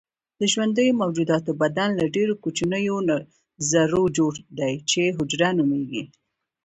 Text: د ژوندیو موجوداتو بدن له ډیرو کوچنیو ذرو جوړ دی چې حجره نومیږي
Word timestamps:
د 0.39 0.41
ژوندیو 0.51 0.97
موجوداتو 1.01 1.51
بدن 1.61 1.89
له 1.99 2.05
ډیرو 2.15 2.33
کوچنیو 2.43 2.95
ذرو 3.71 4.03
جوړ 4.17 4.33
دی 4.57 4.73
چې 4.89 5.01
حجره 5.17 5.49
نومیږي 5.57 6.03